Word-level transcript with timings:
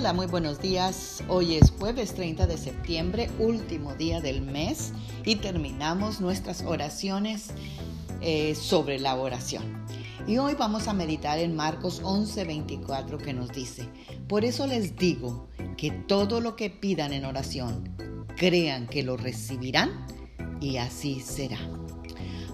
Hola, 0.00 0.14
muy 0.14 0.28
buenos 0.28 0.62
días. 0.62 1.22
Hoy 1.28 1.56
es 1.56 1.72
jueves 1.72 2.14
30 2.14 2.46
de 2.46 2.56
septiembre, 2.56 3.28
último 3.38 3.94
día 3.94 4.22
del 4.22 4.40
mes 4.40 4.92
y 5.26 5.36
terminamos 5.36 6.22
nuestras 6.22 6.62
oraciones 6.62 7.48
eh, 8.22 8.54
sobre 8.54 8.98
la 8.98 9.14
oración. 9.16 9.84
Y 10.26 10.38
hoy 10.38 10.54
vamos 10.58 10.88
a 10.88 10.94
meditar 10.94 11.38
en 11.38 11.54
Marcos 11.54 12.00
11:24 12.02 13.18
que 13.18 13.34
nos 13.34 13.52
dice, 13.52 13.90
por 14.26 14.46
eso 14.46 14.66
les 14.66 14.96
digo 14.96 15.50
que 15.76 15.90
todo 15.90 16.40
lo 16.40 16.56
que 16.56 16.70
pidan 16.70 17.12
en 17.12 17.26
oración, 17.26 17.94
crean 18.38 18.86
que 18.86 19.02
lo 19.02 19.18
recibirán 19.18 20.06
y 20.62 20.78
así 20.78 21.20
será. 21.20 21.58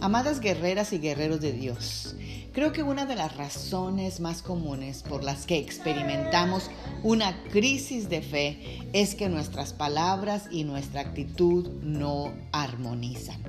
Amadas 0.01 0.41
guerreras 0.41 0.93
y 0.93 0.99
guerreros 0.99 1.41
de 1.41 1.53
Dios, 1.53 2.17
creo 2.57 2.73
que 2.73 2.83
una 2.83 3.05
de 3.05 3.17
las 3.17 3.37
razones 3.37 4.19
más 4.19 4.41
comunes 4.41 5.03
por 5.03 5.23
las 5.23 5.45
que 5.45 5.59
experimentamos 5.59 6.71
una 7.03 7.43
crisis 7.51 8.09
de 8.09 8.23
fe 8.23 8.89
es 8.95 9.15
que 9.15 9.29
nuestras 9.29 9.75
palabras 9.75 10.49
y 10.51 10.65
nuestra 10.65 11.03
actitud 11.03 11.69
no 11.83 12.33
armonizan. 12.53 13.43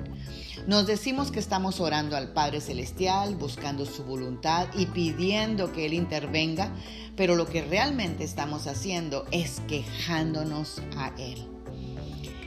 Nos 0.66 0.86
decimos 0.86 1.30
que 1.30 1.38
estamos 1.38 1.80
orando 1.80 2.18
al 2.18 2.34
Padre 2.34 2.60
Celestial, 2.60 3.34
buscando 3.34 3.86
su 3.86 4.04
voluntad 4.04 4.68
y 4.76 4.84
pidiendo 4.84 5.72
que 5.72 5.86
Él 5.86 5.94
intervenga, 5.94 6.70
pero 7.16 7.34
lo 7.34 7.46
que 7.46 7.62
realmente 7.62 8.24
estamos 8.24 8.66
haciendo 8.66 9.24
es 9.30 9.62
quejándonos 9.68 10.82
a 10.98 11.14
Él. 11.16 11.48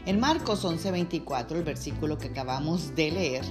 En 0.05 0.20
Marcos 0.20 0.64
11:24, 0.64 1.55
el 1.55 1.64
versículo 1.64 2.20
que 2.20 2.28
acabamos 2.28 2.94
de 2.96 3.10
leer, 3.10 3.46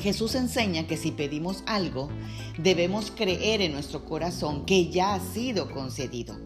Jesús 0.00 0.34
enseña 0.34 0.86
que 0.86 0.96
si 0.96 1.12
pedimos 1.12 1.62
algo, 1.66 2.08
debemos 2.58 3.10
creer 3.10 3.60
en 3.60 3.72
nuestro 3.72 4.04
corazón 4.04 4.64
que 4.66 4.90
ya 4.90 5.14
ha 5.14 5.20
sido 5.20 5.70
concedido. 5.70 6.36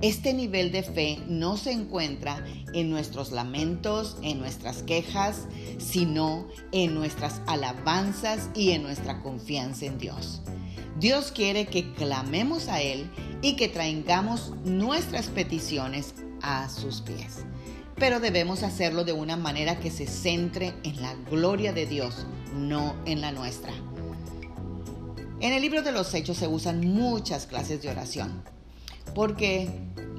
Este 0.00 0.32
nivel 0.32 0.70
de 0.70 0.82
fe 0.82 1.18
no 1.26 1.56
se 1.56 1.72
encuentra 1.72 2.44
en 2.72 2.90
nuestros 2.90 3.32
lamentos, 3.32 4.16
en 4.22 4.38
nuestras 4.38 4.82
quejas, 4.82 5.48
sino 5.78 6.46
en 6.70 6.94
nuestras 6.94 7.40
alabanzas 7.46 8.50
y 8.54 8.70
en 8.70 8.82
nuestra 8.82 9.22
confianza 9.22 9.86
en 9.86 9.98
Dios. 9.98 10.42
Dios 11.00 11.32
quiere 11.32 11.66
que 11.66 11.92
clamemos 11.94 12.68
a 12.68 12.82
Él 12.82 13.10
y 13.42 13.56
que 13.56 13.68
traigamos 13.68 14.52
nuestras 14.64 15.26
peticiones 15.26 16.14
a 16.42 16.68
sus 16.68 17.00
pies 17.00 17.44
pero 17.98 18.20
debemos 18.20 18.62
hacerlo 18.62 19.04
de 19.04 19.12
una 19.12 19.36
manera 19.36 19.80
que 19.80 19.90
se 19.90 20.06
centre 20.06 20.74
en 20.84 21.02
la 21.02 21.14
gloria 21.30 21.72
de 21.72 21.86
Dios, 21.86 22.26
no 22.54 22.94
en 23.04 23.20
la 23.20 23.32
nuestra. 23.32 23.72
En 25.40 25.52
el 25.52 25.62
libro 25.62 25.82
de 25.82 25.92
los 25.92 26.12
Hechos 26.14 26.36
se 26.36 26.48
usan 26.48 26.80
muchas 26.80 27.46
clases 27.46 27.82
de 27.82 27.90
oración, 27.90 28.42
porque 29.14 29.68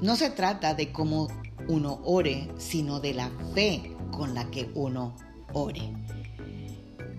no 0.02 0.16
se 0.16 0.30
trata 0.30 0.74
de 0.74 0.92
cómo 0.92 1.28
uno 1.68 2.00
ore, 2.04 2.50
sino 2.58 3.00
de 3.00 3.14
la 3.14 3.30
fe 3.54 3.96
con 4.10 4.34
la 4.34 4.50
que 4.50 4.70
uno 4.74 5.14
ore. 5.52 5.92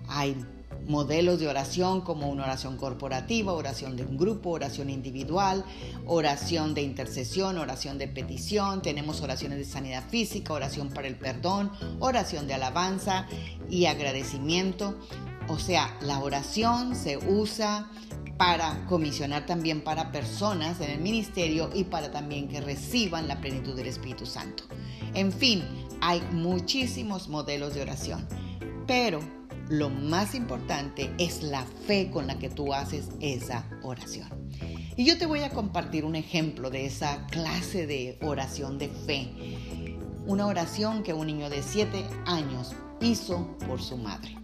Hay 0.08 0.36
modelos 0.86 1.40
de 1.40 1.48
oración 1.48 2.00
como 2.00 2.28
una 2.28 2.44
oración 2.44 2.76
corporativa, 2.76 3.52
oración 3.52 3.96
de 3.96 4.04
un 4.04 4.16
grupo, 4.16 4.50
oración 4.50 4.90
individual, 4.90 5.64
oración 6.06 6.74
de 6.74 6.82
intercesión, 6.82 7.58
oración 7.58 7.98
de 7.98 8.08
petición, 8.08 8.82
tenemos 8.82 9.20
oraciones 9.20 9.58
de 9.58 9.64
sanidad 9.64 10.04
física, 10.08 10.52
oración 10.52 10.90
para 10.90 11.08
el 11.08 11.16
perdón, 11.16 11.70
oración 12.00 12.46
de 12.46 12.54
alabanza 12.54 13.26
y 13.70 13.86
agradecimiento. 13.86 14.98
O 15.48 15.58
sea, 15.58 15.96
la 16.00 16.20
oración 16.20 16.94
se 16.94 17.16
usa 17.16 17.90
para 18.36 18.86
comisionar 18.86 19.46
también 19.46 19.82
para 19.82 20.10
personas 20.10 20.80
en 20.80 20.90
el 20.90 21.00
ministerio 21.00 21.70
y 21.74 21.84
para 21.84 22.10
también 22.10 22.48
que 22.48 22.60
reciban 22.60 23.28
la 23.28 23.40
plenitud 23.40 23.76
del 23.76 23.86
Espíritu 23.86 24.26
Santo. 24.26 24.64
En 25.14 25.32
fin, 25.32 25.62
hay 26.00 26.20
muchísimos 26.32 27.28
modelos 27.28 27.74
de 27.74 27.82
oración, 27.82 28.26
pero 28.86 29.20
lo 29.72 29.88
más 29.88 30.34
importante 30.34 31.10
es 31.16 31.42
la 31.42 31.64
fe 31.64 32.10
con 32.10 32.26
la 32.26 32.38
que 32.38 32.50
tú 32.50 32.74
haces 32.74 33.08
esa 33.20 33.66
oración. 33.82 34.28
Y 34.96 35.06
yo 35.06 35.16
te 35.16 35.24
voy 35.24 35.44
a 35.44 35.48
compartir 35.48 36.04
un 36.04 36.14
ejemplo 36.14 36.68
de 36.68 36.84
esa 36.84 37.26
clase 37.28 37.86
de 37.86 38.18
oración 38.20 38.76
de 38.76 38.88
fe. 38.90 39.32
Una 40.26 40.46
oración 40.46 41.02
que 41.02 41.14
un 41.14 41.26
niño 41.26 41.48
de 41.48 41.62
7 41.62 42.04
años 42.26 42.72
hizo 43.00 43.56
por 43.66 43.80
su 43.80 43.96
madre. 43.96 44.36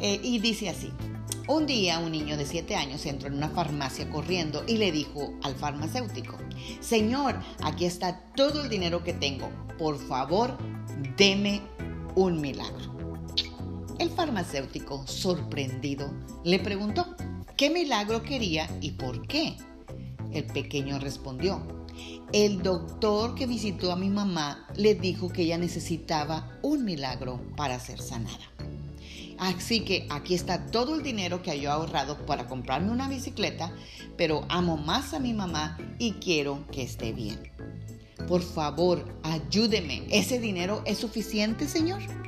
Eh, 0.00 0.18
y 0.24 0.40
dice 0.40 0.70
así, 0.70 0.90
un 1.46 1.66
día 1.66 2.00
un 2.00 2.10
niño 2.10 2.36
de 2.36 2.46
7 2.46 2.74
años 2.74 3.06
entró 3.06 3.28
en 3.28 3.34
una 3.34 3.50
farmacia 3.50 4.10
corriendo 4.10 4.64
y 4.66 4.78
le 4.78 4.90
dijo 4.90 5.34
al 5.44 5.54
farmacéutico, 5.54 6.36
Señor, 6.80 7.38
aquí 7.62 7.84
está 7.84 8.24
todo 8.34 8.64
el 8.64 8.68
dinero 8.68 9.04
que 9.04 9.12
tengo, 9.12 9.48
por 9.78 10.00
favor, 10.00 10.58
deme 11.16 11.62
un 12.16 12.40
milagro. 12.40 12.89
Farmacéutico, 14.16 15.06
sorprendido, 15.06 16.10
le 16.44 16.58
preguntó 16.58 17.14
qué 17.56 17.70
milagro 17.70 18.22
quería 18.22 18.68
y 18.80 18.92
por 18.92 19.26
qué. 19.26 19.56
El 20.32 20.44
pequeño 20.46 20.98
respondió, 20.98 21.62
el 22.32 22.62
doctor 22.62 23.34
que 23.34 23.46
visitó 23.46 23.92
a 23.92 23.96
mi 23.96 24.08
mamá 24.08 24.66
le 24.76 24.94
dijo 24.94 25.28
que 25.28 25.42
ella 25.42 25.58
necesitaba 25.58 26.58
un 26.62 26.84
milagro 26.84 27.40
para 27.56 27.80
ser 27.80 28.00
sanada. 28.00 28.50
Así 29.38 29.80
que 29.80 30.06
aquí 30.10 30.34
está 30.34 30.66
todo 30.66 30.94
el 30.94 31.02
dinero 31.02 31.42
que 31.42 31.58
yo 31.58 31.70
he 31.70 31.72
ahorrado 31.72 32.18
para 32.26 32.46
comprarme 32.46 32.92
una 32.92 33.08
bicicleta, 33.08 33.72
pero 34.16 34.44
amo 34.48 34.76
más 34.76 35.14
a 35.14 35.18
mi 35.18 35.32
mamá 35.32 35.78
y 35.98 36.12
quiero 36.12 36.66
que 36.70 36.82
esté 36.82 37.12
bien. 37.12 37.40
Por 38.28 38.42
favor, 38.42 39.18
ayúdeme. 39.22 40.02
¿Ese 40.10 40.38
dinero 40.38 40.82
es 40.84 40.98
suficiente, 40.98 41.66
señor? 41.66 42.19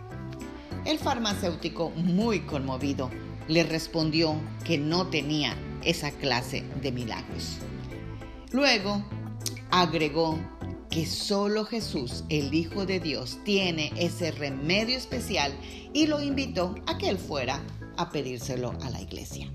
El 0.85 0.99
farmacéutico, 0.99 1.91
muy 1.91 2.41
conmovido, 2.41 3.11
le 3.47 3.63
respondió 3.63 4.35
que 4.65 4.79
no 4.79 5.07
tenía 5.09 5.57
esa 5.85 6.11
clase 6.11 6.65
de 6.81 6.91
milagros. 6.91 7.59
Luego 8.51 9.05
agregó 9.71 10.39
que 10.91 11.07
solo 11.07 11.65
Jesús, 11.65 12.25
el 12.29 12.53
Hijo 12.53 12.85
de 12.85 13.01
Dios, 13.01 13.39
tiene 13.45 13.93
ese 13.97 14.33
remedio 14.33 14.97
especial 14.97 15.53
y 15.93 16.07
lo 16.07 16.21
invitó 16.21 16.75
a 16.87 16.99
que 16.99 17.09
él 17.09 17.19
fuera 17.19 17.63
a 17.97 18.11
pedírselo 18.11 18.73
a 18.83 18.91
la 18.91 19.01
iglesia. 19.01 19.51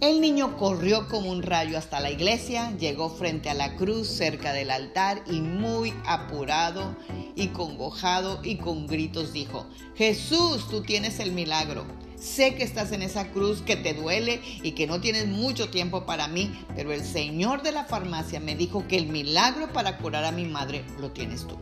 El 0.00 0.22
niño 0.22 0.56
corrió 0.56 1.08
como 1.08 1.30
un 1.30 1.42
rayo 1.42 1.76
hasta 1.76 2.00
la 2.00 2.10
iglesia, 2.10 2.74
llegó 2.78 3.10
frente 3.10 3.50
a 3.50 3.54
la 3.54 3.76
cruz 3.76 4.08
cerca 4.08 4.54
del 4.54 4.70
altar 4.70 5.22
y 5.30 5.42
muy 5.42 5.92
apurado 6.06 6.96
y 7.36 7.48
congojado 7.48 8.40
y 8.42 8.56
con 8.56 8.86
gritos 8.86 9.34
dijo, 9.34 9.66
Jesús, 9.94 10.68
tú 10.70 10.80
tienes 10.80 11.20
el 11.20 11.32
milagro. 11.32 11.84
Sé 12.16 12.54
que 12.54 12.64
estás 12.64 12.92
en 12.92 13.02
esa 13.02 13.30
cruz, 13.30 13.60
que 13.60 13.76
te 13.76 13.92
duele 13.92 14.40
y 14.62 14.72
que 14.72 14.86
no 14.86 15.02
tienes 15.02 15.26
mucho 15.26 15.68
tiempo 15.68 16.06
para 16.06 16.28
mí, 16.28 16.50
pero 16.74 16.92
el 16.92 17.04
Señor 17.04 17.62
de 17.62 17.72
la 17.72 17.84
farmacia 17.84 18.40
me 18.40 18.56
dijo 18.56 18.88
que 18.88 18.96
el 18.96 19.06
milagro 19.06 19.70
para 19.70 19.98
curar 19.98 20.24
a 20.24 20.32
mi 20.32 20.46
madre 20.46 20.82
lo 20.98 21.10
tienes 21.10 21.46
tú. 21.46 21.58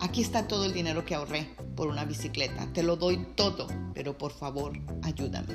Aquí 0.00 0.22
está 0.22 0.46
todo 0.46 0.64
el 0.64 0.72
dinero 0.72 1.04
que 1.04 1.16
ahorré 1.16 1.48
por 1.74 1.88
una 1.88 2.04
bicicleta. 2.04 2.72
Te 2.72 2.84
lo 2.84 2.94
doy 2.94 3.26
todo, 3.34 3.66
pero 3.94 4.16
por 4.16 4.30
favor, 4.30 4.78
ayúdame. 5.02 5.54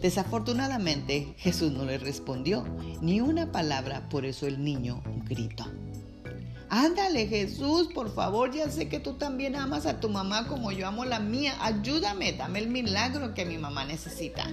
Desafortunadamente 0.00 1.34
Jesús 1.38 1.72
no 1.72 1.84
le 1.84 1.98
respondió 1.98 2.66
ni 3.00 3.20
una 3.20 3.50
palabra, 3.50 4.08
por 4.08 4.24
eso 4.24 4.46
el 4.46 4.62
niño 4.62 5.02
gritó. 5.24 5.64
Ándale 6.68 7.28
Jesús, 7.28 7.88
por 7.94 8.12
favor, 8.12 8.52
ya 8.52 8.68
sé 8.70 8.88
que 8.88 8.98
tú 8.98 9.14
también 9.14 9.54
amas 9.54 9.86
a 9.86 10.00
tu 10.00 10.08
mamá 10.08 10.48
como 10.48 10.72
yo 10.72 10.86
amo 10.86 11.04
la 11.04 11.20
mía. 11.20 11.54
Ayúdame, 11.60 12.32
dame 12.32 12.58
el 12.58 12.68
milagro 12.68 13.34
que 13.34 13.46
mi 13.46 13.56
mamá 13.56 13.84
necesita. 13.84 14.46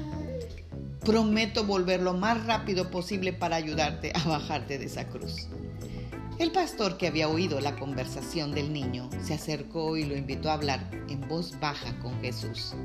Prometo 1.03 1.65
volver 1.65 2.01
lo 2.01 2.13
más 2.13 2.45
rápido 2.45 2.91
posible 2.91 3.33
para 3.33 3.55
ayudarte 3.55 4.13
a 4.15 4.27
bajarte 4.27 4.77
de 4.77 4.85
esa 4.85 5.07
cruz. 5.07 5.47
El 6.39 6.51
pastor 6.51 6.97
que 6.97 7.07
había 7.07 7.27
oído 7.27 7.59
la 7.59 7.75
conversación 7.75 8.53
del 8.53 8.71
niño 8.71 9.09
se 9.21 9.33
acercó 9.33 9.97
y 9.97 10.05
lo 10.05 10.15
invitó 10.15 10.49
a 10.49 10.53
hablar 10.53 10.89
en 11.09 11.27
voz 11.27 11.59
baja 11.59 11.97
con 11.99 12.19
Jesús 12.21 12.75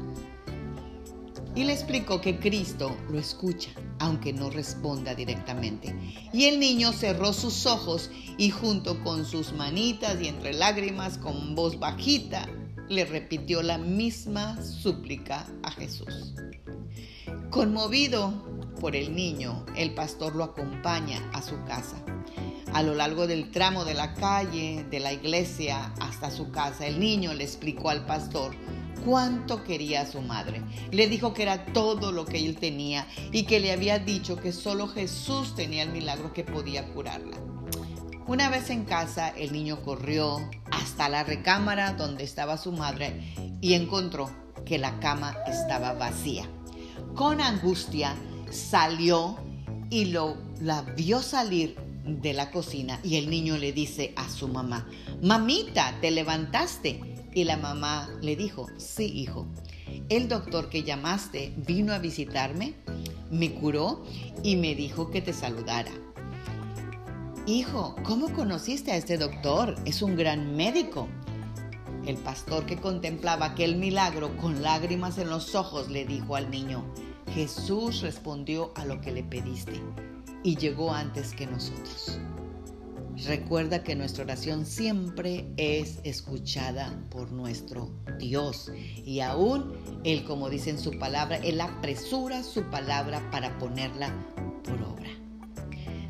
y 1.59 1.65
le 1.65 1.73
explicó 1.73 2.21
que 2.21 2.39
Cristo 2.39 2.97
lo 3.11 3.19
escucha, 3.19 3.71
aunque 3.99 4.33
no 4.33 4.49
responda 4.49 5.17
directamente. 5.17 5.93
Y 6.33 6.45
el 6.45 6.61
niño 6.61 6.93
cerró 6.93 7.33
sus 7.33 7.67
ojos 7.67 8.13
y 8.37 8.51
junto 8.51 9.03
con 9.03 9.25
sus 9.25 9.53
manitas 9.53 10.23
y 10.23 10.29
entre 10.29 10.55
lágrimas, 10.55 11.19
con 11.19 11.57
voz 11.57 11.81
bajita, 11.81 12.49
le 12.89 13.05
repitió 13.05 13.61
la 13.63 13.77
misma 13.77 14.63
súplica 14.63 15.49
a 15.65 15.73
Jesús. 15.73 16.33
Conmovido 17.51 18.33
por 18.81 18.95
el 18.95 19.17
niño, 19.17 19.67
el 19.77 19.95
pastor 19.95 20.37
lo 20.37 20.45
acompaña 20.45 21.29
a 21.33 21.43
su 21.43 21.57
casa. 21.65 21.97
A 22.73 22.85
lo 22.85 22.95
largo 22.95 23.27
del 23.27 23.51
tramo 23.51 23.85
de 23.85 23.95
la 23.95 24.15
calle, 24.15 24.87
de 24.89 25.01
la 25.01 25.13
iglesia 25.13 25.93
hasta 25.99 26.31
su 26.31 26.53
casa, 26.53 26.87
el 26.87 27.01
niño 27.01 27.35
le 27.35 27.43
explicó 27.43 27.91
al 27.91 28.07
pastor 28.07 28.55
cuánto 29.05 29.65
quería 29.65 30.03
a 30.03 30.07
su 30.07 30.21
madre. 30.21 30.63
Le 30.91 31.09
dijo 31.09 31.35
que 31.35 31.43
era 31.43 31.67
todo 31.67 32.13
lo 32.13 32.25
que 32.25 32.39
él 32.39 32.57
tenía 32.57 33.07
y 33.33 33.45
que 33.45 33.61
le 33.61 33.73
había 33.73 33.99
dicho 33.99 34.37
que 34.37 34.53
solo 34.53 34.89
Jesús 34.89 35.55
tenía 35.55 35.83
el 35.83 35.91
milagro 35.91 36.33
que 36.33 36.45
podía 36.45 36.87
curarla. 36.93 37.39
Una 38.27 38.51
vez 38.51 38.69
en 38.71 38.85
casa, 38.85 39.31
el 39.31 39.53
niño 39.53 39.83
corrió 39.83 40.39
hasta 40.71 41.09
la 41.09 41.25
recámara 41.25 41.95
donde 41.95 42.25
estaba 42.25 42.59
su 42.59 42.73
madre 42.73 43.35
y 43.63 43.73
encontró 43.73 44.31
que 44.67 44.79
la 44.79 45.01
cama 45.01 45.35
estaba 45.47 45.95
vacía. 45.95 46.47
Con 47.15 47.41
angustia 47.41 48.15
salió 48.51 49.39
y 49.89 50.07
lo, 50.07 50.37
la 50.61 50.83
vio 50.83 51.23
salir 51.23 51.77
de 52.05 52.33
la 52.35 52.51
cocina 52.51 53.01
y 53.03 53.17
el 53.17 53.31
niño 53.31 53.57
le 53.57 53.73
dice 53.73 54.13
a 54.17 54.29
su 54.29 54.49
mamá, 54.49 54.87
mamita, 55.23 55.99
¿te 56.01 56.11
levantaste? 56.11 57.18
Y 57.39 57.45
la 57.45 57.57
mamá 57.57 58.11
le 58.21 58.35
dijo, 58.35 58.67
sí, 58.79 59.05
hijo. 59.05 59.47
El 60.09 60.27
doctor 60.27 60.69
que 60.69 60.83
llamaste 60.83 61.53
vino 61.57 61.93
a 61.93 62.01
visitarme, 62.01 62.75
me 63.31 63.55
curó 63.55 64.03
y 64.43 64.57
me 64.57 64.75
dijo 64.75 65.13
que 65.13 65.23
te 65.23 65.33
saludara. 65.33 65.93
Hijo, 67.47 67.95
¿cómo 68.03 68.33
conociste 68.33 68.91
a 68.91 68.97
este 68.97 69.19
doctor? 69.19 69.77
Es 69.85 70.03
un 70.03 70.17
gran 70.17 70.57
médico. 70.57 71.07
El 72.05 72.17
pastor 72.17 72.67
que 72.67 72.77
contemplaba 72.77 73.47
aquel 73.47 73.77
milagro 73.77 74.37
con 74.39 74.61
lágrimas 74.61 75.17
en 75.19 75.31
los 75.31 75.55
ojos 75.55 75.89
le 75.89 76.05
dijo 76.07 76.35
al 76.35 76.51
niño, 76.51 76.93
Jesús 77.35 78.01
respondió 78.01 78.73
a 78.75 78.85
lo 78.85 79.01
que 79.01 79.13
le 79.13 79.23
pediste 79.23 79.81
y 80.43 80.57
llegó 80.57 80.93
antes 80.93 81.35
que 81.35 81.47
nosotros. 81.47 82.19
Recuerda 83.27 83.83
que 83.83 83.97
nuestra 83.97 84.25
oración 84.25 84.65
siempre 84.65 85.47
es 85.57 85.99
escuchada 86.05 86.97
por 87.11 87.33
nuestro 87.33 87.91
Dios 88.19 88.71
y 89.05 89.21
aún 89.21 89.73
Él, 90.05 90.25
como 90.25 90.49
dice 90.49 90.71
en 90.71 90.79
su 90.79 90.99
palabra, 90.99 91.37
Él 91.39 91.61
apresura 91.61 92.43
su 92.45 92.63
palabra 92.65 93.29
para 93.31 93.59
ponerla 93.59 94.15
por 94.63 94.81
obra. 94.83 95.09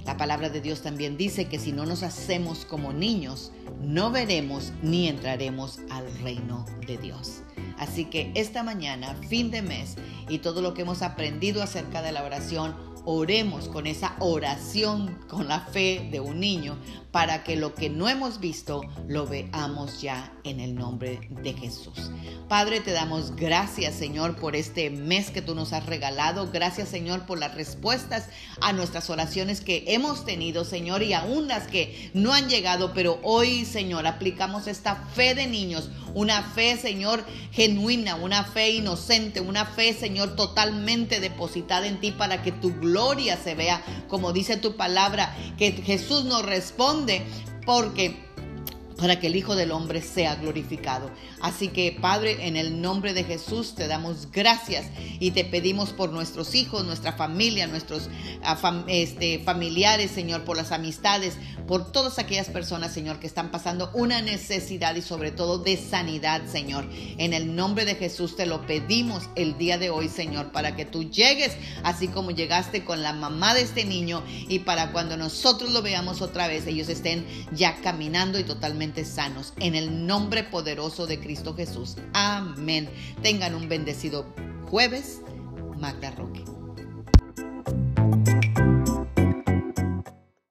La 0.05 0.17
palabra 0.17 0.51
de 0.51 0.61
Dios 0.61 0.83
también 0.83 1.17
dice 1.17 1.47
que 1.47 1.59
si 1.59 1.73
no 1.73 1.87
nos 1.87 2.03
hacemos 2.03 2.65
como 2.65 2.93
niños, 2.93 3.53
no 3.81 4.11
veremos 4.11 4.73
ni 4.83 5.09
entraremos 5.09 5.81
al 5.91 6.11
reino 6.21 6.67
de 6.87 6.99
Dios. 6.99 7.43
Así 7.79 8.07
que 8.07 8.33
esta 8.35 8.63
mañana, 8.63 9.15
fin 9.29 9.51
de 9.51 9.63
mes, 9.63 9.97
y 10.29 10.39
todo 10.39 10.63
lo 10.63 10.75
que 10.75 10.83
hemos 10.83 11.03
aprendido 11.03 11.63
acerca 11.63 12.03
de 12.03 12.13
la 12.13 12.25
oración, 12.25 12.75
oremos 13.05 13.69
con 13.69 13.87
esa 13.87 14.17
oración, 14.19 15.19
con 15.29 15.49
la 15.49 15.61
fe 15.61 16.09
de 16.11 16.21
un 16.21 16.41
niño, 16.41 16.79
para 17.11 17.43
que 17.43 17.57
lo 17.57 17.75
que 17.75 17.89
no 17.89 18.09
hemos 18.09 18.39
visto 18.39 18.83
lo 19.07 19.27
veamos 19.27 20.03
ya 20.03 20.33
en 20.45 20.61
el 20.61 20.75
nombre 20.75 21.21
de 21.43 21.55
Jesús. 21.55 22.11
Padre, 22.49 22.81
te 22.81 22.93
damos 22.93 23.35
gracias, 23.35 23.95
Señor, 23.95 24.37
por 24.37 24.57
este 24.57 24.91
mes 24.91 25.31
que 25.31 25.43
tú 25.43 25.55
nos 25.55 25.73
has 25.73 25.87
regalado. 25.87 26.51
Gracias, 26.51 26.89
Señor, 26.89 27.27
por 27.27 27.39
las 27.39 27.55
respuestas 27.55 28.29
a 28.61 28.73
nuestras 28.73 29.09
oraciones 29.11 29.61
que 29.61 29.85
hemos 29.89 30.25
tenido, 30.25 30.65
Señor, 30.65 31.03
y 31.03 31.15
aún 31.15 31.49
las 31.49 31.67
que 31.67 32.11
no 32.15 32.33
han 32.33 32.49
llegado, 32.49 32.93
pero 32.95 33.19
hoy, 33.23 33.65
Señor, 33.65 34.07
aplicamos 34.07 34.67
esta 34.67 34.97
fe 34.97 35.35
de 35.35 35.47
niños, 35.47 35.91
una 36.15 36.43
fe, 36.43 36.77
Señor, 36.77 37.25
genuina, 37.53 38.17
una 38.17 38.45
fe 38.45 38.71
inocente, 38.71 39.41
una 39.41 39.65
fe, 39.65 39.95
Señor, 39.95 40.37
totalmente 40.37 41.21
depositada 41.21 41.87
en 41.87 42.01
ti 42.01 42.13
para 42.13 42.43
que 42.43 42.53
tu 42.53 42.75
gloria 42.75 42.88
se 43.37 43.55
vea, 43.55 43.83
como 44.09 44.33
dice 44.33 44.57
tu 44.57 44.77
palabra, 44.77 45.35
que 45.57 45.73
Jesús 45.73 46.25
nos 46.25 46.45
responde 46.45 47.25
porque 47.67 48.28
para 48.99 49.21
que 49.21 49.29
el 49.29 49.37
Hijo 49.37 49.57
del 49.57 49.71
Hombre 49.71 50.03
sea 50.03 50.35
glorificado. 50.35 51.11
Así 51.41 51.69
que 51.69 51.97
Padre, 52.01 52.49
en 52.49 52.57
el 52.57 52.83
nombre 52.83 53.15
de 53.15 53.25
Jesús 53.25 53.75
te 53.75 53.87
damos 53.87 54.31
gracias 54.33 54.87
y 55.21 55.31
te 55.31 55.45
pedimos 55.45 55.91
por 55.91 56.11
nuestros 56.11 56.55
hijos, 56.55 56.85
nuestra 56.85 57.13
familia, 57.13 57.67
nuestros 57.69 58.11
ah, 58.43 58.85
este, 58.89 59.39
familiares, 59.39 60.11
Señor, 60.11 60.45
por 60.45 60.57
las 60.57 60.73
amistades, 60.73 61.37
por 61.69 61.93
todas 61.93 62.19
aquellas 62.19 62.49
personas, 62.49 62.93
Señor, 62.93 63.21
que 63.21 63.27
están 63.27 63.51
pasando 63.51 63.91
una 63.95 64.21
necesidad 64.21 64.97
y 64.97 65.03
sobre 65.03 65.31
todo 65.31 65.59
de 65.59 65.77
sanidad, 65.77 66.43
Señor. 66.47 66.89
En 67.19 67.35
el 67.35 67.55
nombre 67.55 67.85
de 67.85 67.95
Jesús 67.95 68.35
te 68.37 68.47
lo 68.47 68.67
pedimos 68.67 69.29
el 69.37 69.57
día 69.59 69.79
de 69.79 69.91
hoy, 69.91 70.09
Señor, 70.09 70.51
para 70.51 70.75
que 70.75 70.85
tú 70.85 71.05
llegues 71.09 71.57
así 71.85 72.09
como 72.09 72.33
llegaste 72.33 72.85
con 72.85 73.03
la 73.03 73.13
mamá 73.13 73.55
de 73.55 73.63
este 73.63 73.85
niño 73.85 74.25
y 74.49 74.61
para 74.61 74.91
cuando 74.91 75.17
nosotros 75.17 75.71
lo 75.71 75.83
veamos 75.83 76.21
otra 76.21 76.49
vez, 76.49 76.67
ellos 76.67 76.89
estén 76.89 77.27
ya 77.53 77.77
caminando 77.81 78.39
y 78.39 78.45
totalmente 78.45 78.88
sanos. 79.05 79.53
En 79.59 79.75
el 79.75 80.07
nombre 80.07 80.45
poderoso 80.45 81.07
de 81.07 81.21
Cristo 81.21 81.55
Jesús. 81.55 81.97
Amén. 82.13 82.89
Tengan 83.23 83.55
un 83.55 83.69
bendecido 83.69 84.27
jueves. 84.67 85.21
Magda 85.79 86.11
Roque. 86.11 86.58